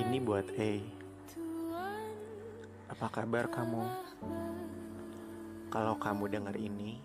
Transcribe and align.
Ini 0.00 0.16
buat 0.24 0.48
A. 0.56 0.72
Apa 2.88 3.06
kabar 3.12 3.52
kamu? 3.52 3.84
Kalau 5.68 6.00
kamu 6.00 6.24
dengar 6.32 6.56
ini, 6.56 7.04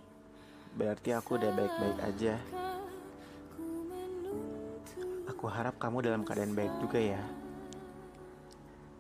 berarti 0.80 1.12
aku 1.12 1.36
udah 1.36 1.52
baik-baik 1.52 2.00
aja. 2.00 2.40
Aku 5.28 5.52
harap 5.52 5.76
kamu 5.76 6.08
dalam 6.08 6.24
keadaan 6.24 6.56
baik 6.56 6.72
juga 6.80 7.04
ya. 7.04 7.20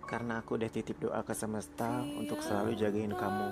Karena 0.04 0.44
aku 0.44 0.60
udah 0.60 0.68
titip 0.68 1.00
doa 1.00 1.24
ke 1.24 1.32
semesta 1.32 2.04
untuk 2.20 2.44
selalu 2.44 2.76
jagain 2.76 3.16
kamu. 3.16 3.50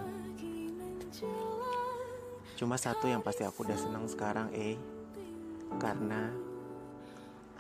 Cuma 2.60 2.76
satu 2.76 3.08
yang 3.08 3.24
pasti 3.24 3.48
aku 3.48 3.64
udah 3.64 3.80
senang 3.80 4.12
sekarang, 4.12 4.52
eh. 4.52 4.76
Karena 5.80 6.52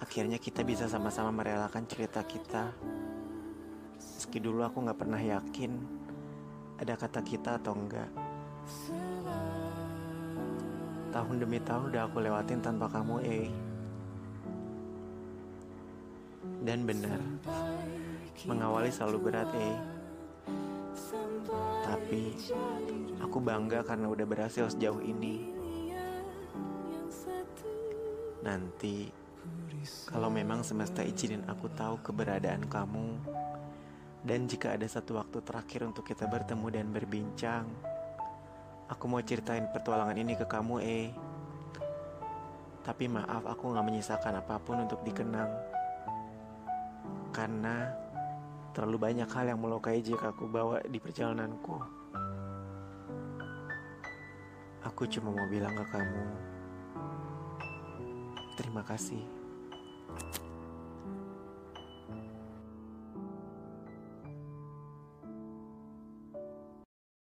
akhirnya 0.01 0.41
kita 0.41 0.65
bisa 0.65 0.89
sama-sama 0.89 1.29
merelakan 1.29 1.85
cerita 1.85 2.23
kita. 2.23 2.73
Meski 3.99 4.39
dulu 4.39 4.63
aku 4.63 4.81
gak 4.87 4.97
pernah 4.97 5.19
yakin 5.19 6.03
ada 6.79 6.97
kata 6.97 7.21
kita 7.21 7.61
atau 7.61 7.73
enggak. 7.77 8.09
Tahun 11.13 11.35
demi 11.37 11.61
tahun 11.61 11.93
udah 11.93 12.03
aku 12.09 12.17
lewatin 12.25 12.59
tanpa 12.59 12.89
kamu, 12.89 13.15
eh. 13.21 13.47
Dan 16.63 16.87
benar, 16.87 17.21
mengawali 18.49 18.89
selalu 18.89 19.29
berat, 19.29 19.49
eh. 19.53 19.77
Tapi 21.85 22.33
aku 23.21 23.37
bangga 23.39 23.85
karena 23.85 24.09
udah 24.09 24.25
berhasil 24.25 24.67
sejauh 24.73 24.99
ini. 25.05 25.53
Nanti, 28.43 29.07
kalau 30.07 30.29
memang 30.31 30.63
semesta 30.63 31.03
izinin 31.03 31.43
aku 31.49 31.67
tahu 31.73 31.99
keberadaan 32.05 32.69
kamu, 32.69 33.19
dan 34.23 34.47
jika 34.47 34.71
ada 34.71 34.87
satu 34.87 35.19
waktu 35.19 35.43
terakhir 35.43 35.83
untuk 35.83 36.07
kita 36.07 36.23
bertemu 36.29 36.67
dan 36.71 36.87
berbincang, 36.95 37.67
aku 38.87 39.03
mau 39.11 39.19
ceritain 39.19 39.67
petualangan 39.75 40.15
ini 40.15 40.39
ke 40.39 40.47
kamu, 40.47 40.75
eh. 40.79 41.11
Tapi 42.83 43.07
maaf, 43.11 43.43
aku 43.47 43.75
gak 43.75 43.83
menyisakan 43.83 44.43
apa 44.43 44.59
pun 44.59 44.83
untuk 44.83 45.03
dikenang. 45.03 45.51
Karena 47.35 47.91
terlalu 48.71 48.97
banyak 48.99 49.29
hal 49.31 49.55
yang 49.55 49.59
melukai 49.59 49.99
jika 49.99 50.31
aku 50.31 50.47
bawa 50.47 50.83
di 50.87 50.99
perjalananku. 50.99 51.75
Aku 54.83 55.07
cuma 55.07 55.31
mau 55.31 55.47
bilang 55.47 55.71
ke 55.75 55.85
kamu, 55.95 56.23
terima 58.55 58.85
kasih. 58.85 59.21